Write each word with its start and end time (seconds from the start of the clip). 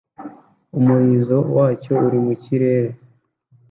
umurizo 0.77 1.37
wacyo 1.55 1.93
uri 2.05 2.19
mu 2.25 2.33
kirere 2.43 2.91